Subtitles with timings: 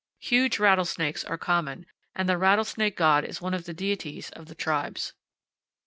[0.23, 4.55] Huge rattlesnakes are common, and the rattlesnake god is one of the deities of the
[4.55, 5.13] tribes.